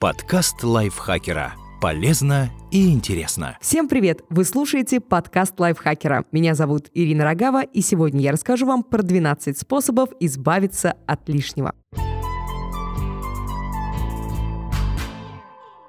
Подкаст 0.00 0.64
лайфхакера. 0.64 1.52
Полезно 1.78 2.48
и 2.70 2.90
интересно. 2.90 3.58
Всем 3.60 3.86
привет! 3.86 4.22
Вы 4.30 4.46
слушаете 4.46 4.98
подкаст 4.98 5.60
лайфхакера. 5.60 6.24
Меня 6.32 6.54
зовут 6.54 6.88
Ирина 6.94 7.24
Рогава, 7.24 7.64
и 7.64 7.82
сегодня 7.82 8.22
я 8.22 8.32
расскажу 8.32 8.64
вам 8.64 8.82
про 8.82 9.02
12 9.02 9.58
способов 9.58 10.08
избавиться 10.18 10.96
от 11.06 11.28
лишнего. 11.28 11.74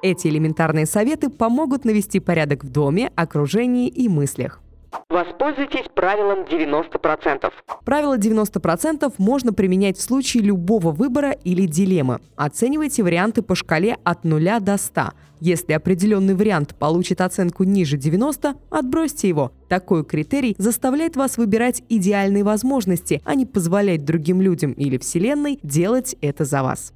Эти 0.01 0.27
элементарные 0.27 0.87
советы 0.87 1.29
помогут 1.29 1.85
навести 1.85 2.19
порядок 2.19 2.65
в 2.65 2.69
доме, 2.69 3.13
окружении 3.15 3.87
и 3.87 4.09
мыслях. 4.09 4.61
Воспользуйтесь 5.09 5.85
правилом 5.93 6.43
90%. 6.43 7.51
Правило 7.85 8.17
90% 8.17 9.13
можно 9.17 9.53
применять 9.53 9.97
в 9.97 10.01
случае 10.01 10.43
любого 10.43 10.91
выбора 10.91 11.31
или 11.31 11.65
дилеммы. 11.65 12.19
Оценивайте 12.35 13.03
варианты 13.03 13.41
по 13.41 13.55
шкале 13.55 13.97
от 14.03 14.23
0 14.23 14.59
до 14.61 14.77
100. 14.77 15.01
Если 15.39 15.73
определенный 15.73 16.35
вариант 16.35 16.75
получит 16.77 17.19
оценку 17.19 17.63
ниже 17.63 17.97
90, 17.97 18.53
отбросьте 18.69 19.27
его. 19.27 19.51
Такой 19.69 20.05
критерий 20.05 20.55
заставляет 20.57 21.15
вас 21.15 21.37
выбирать 21.37 21.81
идеальные 21.89 22.43
возможности, 22.43 23.21
а 23.25 23.35
не 23.35 23.45
позволять 23.45 24.05
другим 24.05 24.41
людям 24.41 24.71
или 24.73 24.97
Вселенной 24.97 25.59
делать 25.63 26.15
это 26.21 26.45
за 26.45 26.61
вас. 26.63 26.93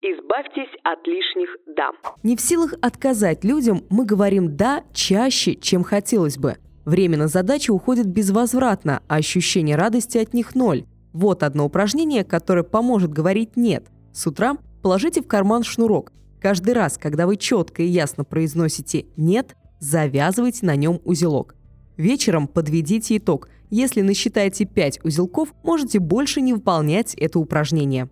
Избавьтесь 0.00 0.72
от 0.84 1.06
лишних 1.06 1.48
«да». 1.76 1.90
Не 2.22 2.36
в 2.36 2.40
силах 2.40 2.74
отказать 2.82 3.44
людям, 3.44 3.82
мы 3.90 4.04
говорим 4.04 4.56
«да» 4.56 4.84
чаще, 4.92 5.54
чем 5.54 5.82
хотелось 5.82 6.38
бы. 6.38 6.56
Время 6.88 7.18
на 7.18 7.28
задачи 7.28 7.70
уходит 7.70 8.06
безвозвратно, 8.06 9.02
а 9.08 9.16
ощущение 9.16 9.76
радости 9.76 10.16
от 10.16 10.32
них 10.32 10.54
ноль. 10.54 10.86
Вот 11.12 11.42
одно 11.42 11.66
упражнение, 11.66 12.24
которое 12.24 12.62
поможет 12.62 13.12
говорить 13.12 13.58
«нет». 13.58 13.88
С 14.14 14.26
утра 14.26 14.56
положите 14.80 15.20
в 15.20 15.26
карман 15.26 15.64
шнурок. 15.64 16.14
Каждый 16.40 16.72
раз, 16.72 16.96
когда 16.96 17.26
вы 17.26 17.36
четко 17.36 17.82
и 17.82 17.86
ясно 17.86 18.24
произносите 18.24 19.04
«нет», 19.18 19.54
завязывайте 19.80 20.64
на 20.64 20.76
нем 20.76 21.02
узелок. 21.04 21.56
Вечером 21.98 22.48
подведите 22.48 23.18
итог. 23.18 23.50
Если 23.68 24.00
насчитаете 24.00 24.64
5 24.64 25.04
узелков, 25.04 25.52
можете 25.62 25.98
больше 25.98 26.40
не 26.40 26.54
выполнять 26.54 27.12
это 27.16 27.38
упражнение. 27.38 28.08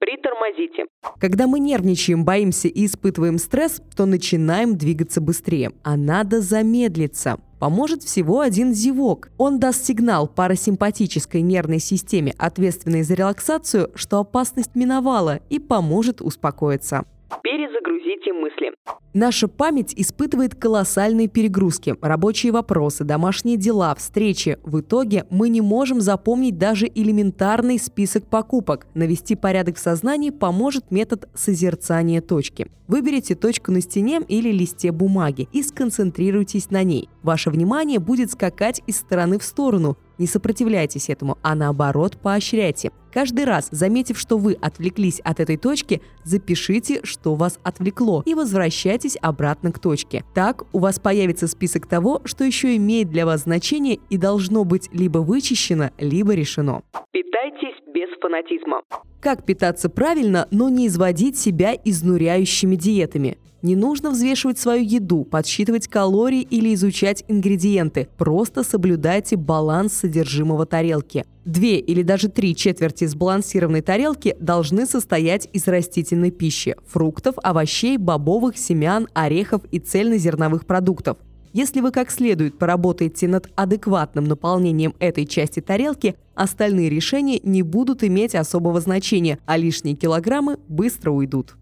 Притормозите. 0.00 0.84
Когда 1.18 1.46
мы 1.46 1.60
нервничаем, 1.60 2.26
боимся 2.26 2.68
и 2.68 2.84
испытываем 2.84 3.38
стресс, 3.38 3.80
то 3.96 4.04
начинаем 4.04 4.76
двигаться 4.76 5.22
быстрее. 5.22 5.72
А 5.82 5.96
надо 5.96 6.42
замедлиться 6.42 7.38
поможет 7.58 8.02
всего 8.02 8.40
один 8.40 8.74
зевок. 8.74 9.30
Он 9.38 9.58
даст 9.58 9.84
сигнал 9.84 10.26
парасимпатической 10.28 11.42
нервной 11.42 11.80
системе, 11.80 12.34
ответственной 12.38 13.02
за 13.02 13.14
релаксацию, 13.14 13.90
что 13.94 14.20
опасность 14.20 14.74
миновала 14.74 15.40
и 15.50 15.58
поможет 15.58 16.20
успокоиться. 16.20 17.04
Перезагрузите 17.42 18.32
мысли. 18.32 18.72
Наша 19.14 19.48
память 19.48 19.92
испытывает 19.96 20.54
колоссальные 20.54 21.28
перегрузки, 21.28 21.96
рабочие 22.00 22.52
вопросы, 22.52 23.04
домашние 23.04 23.56
дела, 23.56 23.94
встречи. 23.94 24.58
В 24.62 24.80
итоге 24.80 25.26
мы 25.30 25.48
не 25.48 25.60
можем 25.60 26.00
запомнить 26.00 26.58
даже 26.58 26.86
элементарный 26.86 27.78
список 27.78 28.26
покупок. 28.26 28.86
Навести 28.94 29.34
порядок 29.34 29.76
в 29.76 29.80
сознании 29.80 30.30
поможет 30.30 30.90
метод 30.90 31.28
созерцания 31.34 32.20
точки. 32.20 32.70
Выберите 32.86 33.34
точку 33.34 33.72
на 33.72 33.80
стене 33.80 34.20
или 34.28 34.50
листе 34.50 34.92
бумаги 34.92 35.48
и 35.52 35.62
сконцентрируйтесь 35.62 36.70
на 36.70 36.82
ней. 36.82 37.08
Ваше 37.22 37.50
внимание 37.50 37.98
будет 37.98 38.30
скакать 38.30 38.82
из 38.86 38.96
стороны 38.96 39.38
в 39.38 39.42
сторону, 39.42 39.98
не 40.18 40.26
сопротивляйтесь 40.26 41.08
этому, 41.08 41.38
а 41.42 41.54
наоборот 41.54 42.18
поощряйте. 42.22 42.90
Каждый 43.12 43.46
раз, 43.46 43.68
заметив, 43.70 44.18
что 44.18 44.36
вы 44.36 44.54
отвлеклись 44.60 45.20
от 45.20 45.40
этой 45.40 45.56
точки, 45.56 46.02
запишите, 46.24 47.00
что 47.04 47.34
вас 47.34 47.58
отвлекло, 47.62 48.22
и 48.26 48.34
возвращайтесь 48.34 49.16
обратно 49.20 49.72
к 49.72 49.78
точке. 49.78 50.24
Так 50.34 50.62
у 50.74 50.78
вас 50.78 51.00
появится 51.00 51.48
список 51.48 51.86
того, 51.86 52.20
что 52.24 52.44
еще 52.44 52.76
имеет 52.76 53.10
для 53.10 53.24
вас 53.24 53.42
значение 53.42 53.98
и 54.10 54.18
должно 54.18 54.64
быть 54.64 54.88
либо 54.92 55.18
вычищено, 55.18 55.90
либо 55.98 56.34
решено. 56.34 56.82
Питайтесь 57.12 57.76
без 57.94 58.08
фанатизма. 58.20 58.82
Как 59.20 59.44
питаться 59.44 59.88
правильно, 59.88 60.46
но 60.52 60.68
не 60.68 60.86
изводить 60.86 61.36
себя 61.36 61.74
изнуряющими 61.74 62.76
диетами? 62.76 63.38
Не 63.62 63.74
нужно 63.74 64.10
взвешивать 64.10 64.60
свою 64.60 64.84
еду, 64.84 65.24
подсчитывать 65.24 65.88
калории 65.88 66.42
или 66.42 66.72
изучать 66.74 67.24
ингредиенты. 67.26 68.06
Просто 68.16 68.62
соблюдайте 68.62 69.34
баланс 69.34 69.94
содержимого 69.94 70.64
тарелки. 70.64 71.24
Две 71.44 71.80
или 71.80 72.02
даже 72.02 72.28
три 72.28 72.54
четверти 72.54 73.06
сбалансированной 73.06 73.80
тарелки 73.80 74.36
должны 74.38 74.86
состоять 74.86 75.48
из 75.52 75.66
растительной 75.66 76.30
пищи– 76.30 76.76
фруктов, 76.86 77.34
овощей, 77.42 77.96
бобовых, 77.96 78.56
семян, 78.56 79.08
орехов 79.14 79.62
и 79.72 79.80
цельнозерновых 79.80 80.64
продуктов. 80.64 81.18
Если 81.52 81.80
вы 81.80 81.92
как 81.92 82.10
следует 82.10 82.58
поработаете 82.58 83.26
над 83.28 83.50
адекватным 83.56 84.24
наполнением 84.24 84.94
этой 84.98 85.26
части 85.26 85.60
тарелки, 85.60 86.14
остальные 86.34 86.90
решения 86.90 87.40
не 87.42 87.62
будут 87.62 88.04
иметь 88.04 88.34
особого 88.34 88.80
значения, 88.80 89.38
а 89.46 89.56
лишние 89.56 89.96
килограммы 89.96 90.58
быстро 90.68 91.10
уйдут. 91.10 91.56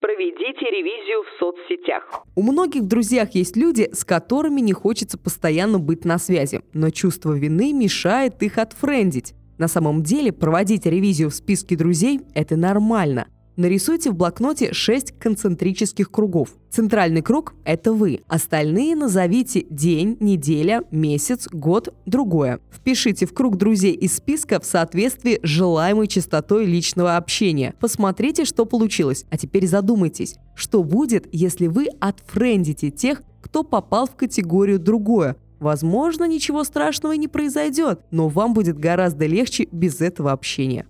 Проведите 0.00 0.66
ревизию 0.70 1.22
в 1.24 1.38
соцсетях. 1.40 2.24
У 2.36 2.42
многих 2.42 2.82
в 2.82 2.86
друзьях 2.86 3.34
есть 3.34 3.56
люди, 3.56 3.90
с 3.92 4.04
которыми 4.04 4.60
не 4.60 4.72
хочется 4.72 5.18
постоянно 5.18 5.78
быть 5.78 6.04
на 6.04 6.18
связи, 6.18 6.62
но 6.72 6.90
чувство 6.90 7.32
вины 7.32 7.72
мешает 7.72 8.42
их 8.42 8.58
отфрендить. 8.58 9.34
На 9.58 9.68
самом 9.68 10.02
деле 10.02 10.32
проводить 10.32 10.86
ревизию 10.86 11.30
в 11.30 11.34
списке 11.34 11.76
друзей– 11.76 12.20
это 12.34 12.56
нормально. 12.56 13.26
Нарисуйте 13.56 14.10
в 14.10 14.14
блокноте 14.14 14.72
6 14.72 15.18
концентрических 15.18 16.10
кругов. 16.10 16.54
Центральный 16.70 17.20
круг– 17.20 17.54
это 17.66 17.92
вы. 17.92 18.20
Остальные 18.26 18.96
назовите 18.96 19.66
день, 19.68 20.16
неделя, 20.20 20.84
месяц, 20.90 21.48
год, 21.52 21.94
другое. 22.06 22.60
Впишите 22.70 23.26
в 23.26 23.34
круг 23.34 23.58
друзей 23.58 23.92
из 23.92 24.16
списка 24.16 24.58
в 24.58 24.64
соответствии 24.64 25.38
с 25.42 25.46
желаемой 25.46 26.06
частотой 26.06 26.64
личного 26.64 27.16
общения. 27.18 27.74
Посмотрите, 27.78 28.46
что 28.46 28.64
получилось. 28.64 29.26
А 29.30 29.36
теперь 29.36 29.66
задумайтесь, 29.66 30.36
что 30.54 30.82
будет, 30.82 31.28
если 31.30 31.66
вы 31.66 31.88
отфрендите 32.00 32.90
тех, 32.90 33.20
кто 33.42 33.64
попал 33.64 34.06
в 34.06 34.16
категорию 34.16 34.78
«другое», 34.78 35.36
Возможно, 35.60 36.24
ничего 36.24 36.64
страшного 36.64 37.12
и 37.12 37.18
не 37.18 37.28
произойдет, 37.28 38.00
но 38.10 38.26
вам 38.26 38.52
будет 38.52 38.80
гораздо 38.80 39.26
легче 39.26 39.68
без 39.70 40.00
этого 40.00 40.32
общения. 40.32 40.88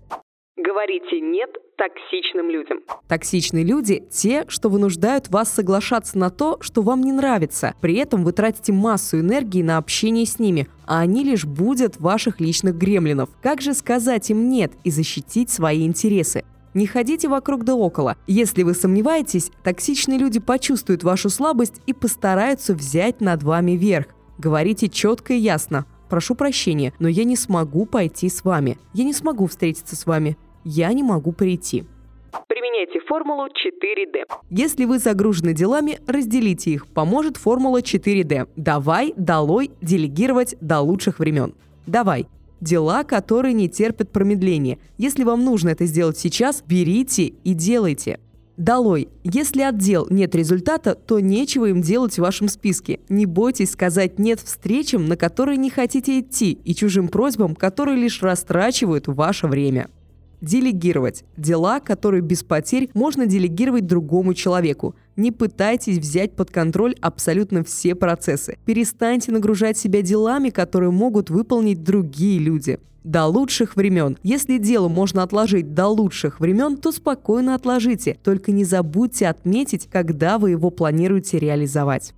Говорите 0.57 1.21
«нет» 1.21 1.51
токсичным 1.83 2.49
людям. 2.49 2.79
Токсичные 3.09 3.65
люди– 3.65 4.05
те, 4.11 4.45
что 4.47 4.69
вынуждают 4.69 5.29
вас 5.29 5.53
соглашаться 5.53 6.17
на 6.17 6.31
то, 6.31 6.59
что 6.61 6.83
вам 6.83 7.03
не 7.03 7.11
нравится. 7.11 7.75
При 7.81 7.97
этом 7.97 8.23
вы 8.23 8.33
тратите 8.33 8.73
массу 8.73 9.19
энергии 9.19 9.63
на 9.63 9.79
общение 9.79 10.25
с 10.25 10.39
ними, 10.39 10.69
а 10.87 11.01
они 11.01 11.25
лишь 11.25 11.45
будут 11.45 11.99
ваших 11.99 12.41
личных 12.41 12.77
гремлинов. 12.77 13.31
Как 13.43 13.61
же 13.61 13.75
сказать 13.75 14.31
им 14.31 14.49
«нет» 14.49 14.73
и 14.85 14.91
защитить 14.91 15.51
свои 15.51 15.85
интересы? 15.85 16.45
Не 16.73 16.87
ходите 16.87 17.29
вокруг 17.29 17.65
да 17.65 17.75
около. 17.75 18.17
Если 18.29 18.63
вы 18.63 18.75
сомневаетесь, 18.75 19.51
токсичные 19.65 20.19
люди 20.19 20.39
почувствуют 20.39 21.03
вашу 21.03 21.31
слабость 21.31 21.83
и 21.87 21.93
постараются 21.93 22.75
взять 22.75 23.21
над 23.21 23.43
вами 23.43 23.73
верх. 23.73 24.07
Говорите 24.39 24.89
четко 24.89 25.35
и 25.35 25.39
ясно. 25.39 25.85
Прошу 26.09 26.35
прощения, 26.35 26.93
но 27.01 27.09
я 27.09 27.25
не 27.25 27.37
смогу 27.37 27.87
пойти 27.87 28.29
с 28.29 28.45
вами. 28.45 28.79
Я 28.95 29.05
не 29.05 29.13
смогу 29.13 29.47
встретиться 29.47 29.97
с 29.97 30.07
вами 30.07 30.37
я 30.65 30.93
не 30.93 31.03
могу 31.03 31.33
прийти. 31.33 31.85
Применяйте 32.49 33.01
формулу 33.07 33.47
4D. 33.47 34.25
Если 34.51 34.85
вы 34.85 34.99
загружены 34.99 35.53
делами, 35.53 35.99
разделите 36.07 36.71
их. 36.71 36.87
Поможет 36.87 37.37
формула 37.37 37.81
4D. 37.81 38.49
Давай, 38.57 39.13
долой, 39.17 39.71
делегировать 39.81 40.57
до 40.61 40.81
лучших 40.81 41.19
времен. 41.19 41.55
Давай. 41.87 42.27
Дела, 42.61 43.05
которые 43.05 43.55
не 43.55 43.69
терпят 43.69 44.11
промедления. 44.11 44.79
Если 44.97 45.25
вам 45.25 45.45
нужно 45.45 45.71
это 45.71 45.85
сделать 45.85 46.17
сейчас, 46.17 46.63
берите 46.63 47.33
и 47.45 47.55
делайте. 47.55 48.21
Долой. 48.57 49.09
Если 49.25 49.63
от 49.63 49.79
дел 49.79 50.07
нет 50.11 50.35
результата, 50.35 50.95
то 50.95 51.19
нечего 51.19 51.67
им 51.67 51.81
делать 51.81 52.15
в 52.15 52.19
вашем 52.19 52.49
списке. 52.49 53.01
Не 53.09 53.27
бойтесь 53.27 53.73
сказать 53.73 54.19
«нет» 54.19 54.41
встречам, 54.41 55.07
на 55.07 55.17
которые 55.17 55.57
не 55.57 55.71
хотите 55.71 56.21
идти, 56.21 56.53
и 56.53 56.75
чужим 56.75 57.09
просьбам, 57.09 57.57
которые 57.57 57.97
лишь 57.97 58.23
растрачивают 58.23 59.09
ваше 59.09 59.49
время. 59.49 59.89
Делегировать. 60.43 61.25
Дела, 61.37 61.79
которые 61.79 62.21
без 62.21 62.43
потерь 62.43 62.91
можно 62.95 63.27
делегировать 63.27 63.87
другому 63.87 64.35
человеку. 64.35 64.97
Не 65.15 65.31
пытайтесь 65.31 65.99
взять 65.99 66.35
под 66.35 66.51
контроль 66.51 66.97
абсолютно 67.01 67.63
все 67.63 67.95
процессы. 67.95 68.59
Перестаньте 68.65 69.31
нагружать 69.31 69.79
себя 69.79 70.03
делами, 70.03 70.51
которые 70.51 70.91
могут 70.91 71.31
выполнить 71.31 71.85
другие 71.85 72.41
люди. 72.41 72.81
До 73.05 73.27
лучших 73.27 73.77
времен. 73.77 74.19
Если 74.25 74.59
дело 74.59 74.89
можно 74.89 75.23
отложить 75.23 75.75
до 75.75 75.87
лучших 75.87 76.41
времен, 76.41 76.77
то 76.77 76.91
спокойно 76.91 77.55
отложите. 77.55 78.17
Только 78.23 78.51
не 78.51 78.65
забудьте 78.65 79.29
отметить, 79.29 79.89
когда 79.91 80.39
вы 80.39 80.51
его 80.51 80.71
планируете 80.71 81.39
реализовать. 81.39 82.15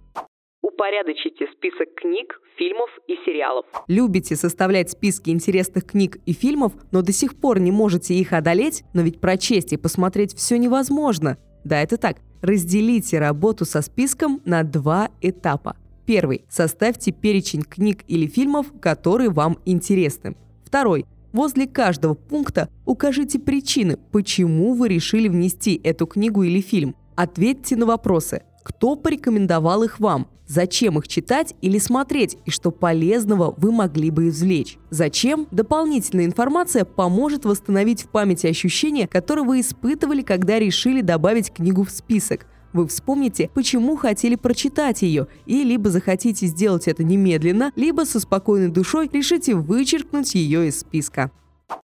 Упорядочите 0.65 1.47
список 1.53 1.95
книг, 1.95 2.41
фильмов 2.57 2.89
и 3.07 3.17
сериалов. 3.27 3.67
Любите 3.87 4.35
составлять 4.35 4.91
списки 4.91 5.29
интересных 5.29 5.85
книг 5.85 6.17
и 6.25 6.33
фильмов, 6.33 6.73
но 6.91 7.03
до 7.03 7.13
сих 7.13 7.39
пор 7.39 7.61
не 7.61 7.71
можете 7.71 8.15
их 8.15 8.33
одолеть? 8.33 8.83
Но 8.95 9.03
ведь 9.03 9.21
прочесть 9.21 9.75
и 9.75 9.77
посмотреть 9.77 10.35
все 10.35 10.57
невозможно. 10.57 11.37
Да, 11.65 11.83
это 11.83 11.99
так. 11.99 12.17
Разделите 12.41 13.19
работу 13.19 13.67
со 13.67 13.83
списком 13.83 14.41
на 14.47 14.63
два 14.63 15.11
этапа. 15.21 15.77
Первый. 16.07 16.47
Составьте 16.49 17.13
перечень 17.13 17.63
книг 17.63 17.99
или 18.09 18.27
фильмов, 18.27 18.69
которые 18.81 19.29
вам 19.29 19.59
интересны. 19.67 20.35
Второй. 20.65 21.05
Возле 21.35 21.67
каждого 21.67 22.15
пункта 22.15 22.71
укажите 22.87 23.39
причины, 23.39 23.99
почему 24.13 24.73
вы 24.73 24.89
решили 24.89 25.29
внести 25.29 25.79
эту 25.85 26.07
книгу 26.07 26.43
или 26.43 26.63
фильм. 26.63 26.97
Ответьте 27.17 27.77
на 27.77 27.85
вопросы. 27.85 28.45
Кто 28.65 28.97
порекомендовал 28.97 29.83
их 29.83 30.01
вам? 30.01 30.27
Зачем 30.47 30.99
их 30.99 31.07
читать 31.07 31.55
или 31.61 31.79
смотреть, 31.79 32.39
и 32.47 32.51
что 32.51 32.71
полезного 32.71 33.55
вы 33.57 33.71
могли 33.71 34.11
бы 34.11 34.29
извлечь? 34.29 34.79
Зачем? 34.91 35.47
Дополнительная 35.51 36.25
информация 36.25 36.85
поможет 36.85 37.45
восстановить 37.45 38.03
в 38.03 38.09
памяти 38.09 38.47
ощущения, 38.47 39.07
которые 39.07 39.45
вы 39.45 39.61
испытывали, 39.61 40.23
когда 40.23 40.59
решили 40.59 41.03
добавить 41.03 41.53
книгу 41.53 41.85
в 41.85 41.91
список. 41.91 42.47
Вы 42.73 42.89
вспомните, 42.89 43.51
почему 43.55 43.97
хотели 43.97 44.35
прочитать 44.35 45.03
ее, 45.03 45.29
и 45.47 45.63
либо 45.63 45.91
захотите 45.91 46.47
сделать 46.47 46.89
это 46.89 47.05
немедленно, 47.05 47.71
либо 47.77 48.03
со 48.05 48.19
спокойной 48.19 48.69
душой 48.69 49.09
решите 49.13 49.55
вычеркнуть 49.55 50.35
ее 50.35 50.69
из 50.69 50.81
списка. 50.81 51.31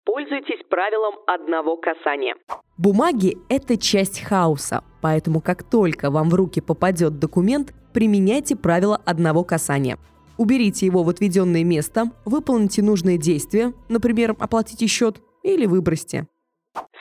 Пользуйтесь 0.06 0.66
правилом 0.70 1.16
одного 1.28 1.78
касания. 1.78 2.36
Бумаги– 2.78 3.38
это 3.50 3.78
часть 3.78 4.22
хаоса, 4.22 4.84
поэтому 5.02 5.42
как 5.42 5.64
только 5.64 6.10
вам 6.10 6.30
в 6.30 6.34
руки 6.34 6.60
попадет 6.60 7.20
документ, 7.20 7.74
применяйте 7.94 8.56
правило 8.56 9.00
одного 9.06 9.44
касания. 9.44 9.98
Уберите 10.38 10.88
его 10.88 11.04
в 11.04 11.10
отведенное 11.10 11.64
место, 11.64 12.06
выполните 12.26 12.82
нужные 12.82 13.20
действия, 13.20 13.74
например, 13.90 14.36
оплатите 14.40 14.88
счет 14.88 15.18
или 15.44 15.68
выбросьте. 15.68 16.26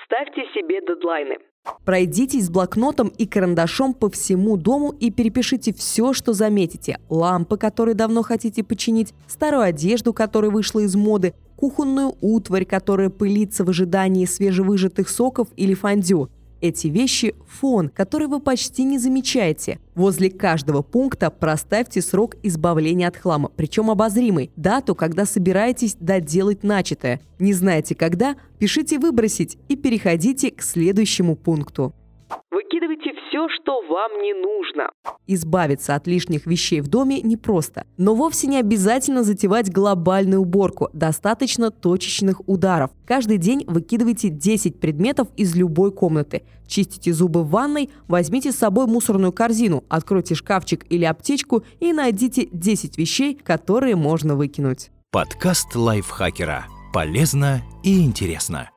Ставьте 0.04 0.42
себе 0.52 0.80
дедлайны. 0.82 1.36
Пройдитесь 1.84 2.46
с 2.46 2.50
блокнотом 2.50 3.08
и 3.08 3.26
карандашом 3.26 3.94
по 3.94 4.08
всему 4.10 4.56
дому 4.56 4.90
и 4.92 5.10
перепишите 5.10 5.72
все, 5.72 6.12
что 6.12 6.32
заметите. 6.32 6.98
Лампы, 7.08 7.56
которые 7.56 7.94
давно 7.94 8.22
хотите 8.22 8.62
починить, 8.62 9.12
старую 9.26 9.62
одежду, 9.62 10.12
которая 10.12 10.50
вышла 10.50 10.80
из 10.80 10.94
моды, 10.94 11.34
кухонную 11.56 12.14
утварь, 12.20 12.64
которая 12.64 13.10
пылится 13.10 13.64
в 13.64 13.70
ожидании 13.70 14.24
свежевыжатых 14.24 15.08
соков 15.08 15.48
или 15.56 15.74
фондю. 15.74 16.30
Эти 16.60 16.88
вещи– 16.88 17.34
фон, 17.48 17.88
который 17.88 18.26
вы 18.26 18.38
почти 18.38 18.84
не 18.84 18.98
замечаете. 18.98 19.78
Возле 19.94 20.30
каждого 20.30 20.82
пункта 20.82 21.30
проставьте 21.30 22.02
срок 22.02 22.36
избавления 22.42 23.08
от 23.08 23.16
хлама, 23.16 23.50
причем 23.56 23.90
обозримый, 23.90 24.50
дату, 24.56 24.94
когда 24.94 25.24
собираетесь 25.24 25.96
доделать 25.98 26.62
начатое. 26.62 27.20
Не 27.38 27.54
знаете 27.54 27.94
когда? 27.94 28.36
Пишите 28.58 28.98
«выбросить» 28.98 29.56
и 29.68 29.76
переходите 29.76 30.50
к 30.50 30.62
следующему 30.62 31.34
пункту. 31.34 31.94
Выкидывайте 32.50 33.12
все, 33.12 33.48
что 33.48 33.80
вам 33.88 34.22
не 34.22 34.34
нужно. 34.34 34.90
Избавиться 35.26 35.94
от 35.94 36.06
лишних 36.06 36.46
вещей 36.46 36.80
в 36.80 36.88
доме 36.88 37.20
непросто. 37.20 37.84
Но 37.96 38.14
вовсе 38.14 38.46
не 38.46 38.58
обязательно 38.58 39.22
затевать 39.22 39.70
глобальную 39.70 40.40
уборку. 40.40 40.88
Достаточно 40.92 41.70
точечных 41.70 42.40
ударов. 42.48 42.90
Каждый 43.06 43.38
день 43.38 43.64
выкидывайте 43.66 44.28
10 44.28 44.80
предметов 44.80 45.28
из 45.36 45.54
любой 45.54 45.92
комнаты. 45.92 46.42
Чистите 46.66 47.12
зубы 47.12 47.42
в 47.42 47.50
ванной, 47.50 47.90
возьмите 48.06 48.52
с 48.52 48.56
собой 48.56 48.86
мусорную 48.86 49.32
корзину, 49.32 49.84
откройте 49.88 50.34
шкафчик 50.34 50.86
или 50.88 51.04
аптечку 51.04 51.64
и 51.80 51.92
найдите 51.92 52.48
10 52.52 52.98
вещей, 52.98 53.34
которые 53.34 53.96
можно 53.96 54.36
выкинуть. 54.36 54.90
Подкаст 55.10 55.74
лайфхакера. 55.74 56.66
Полезно 56.92 57.62
и 57.82 58.04
интересно. 58.04 58.70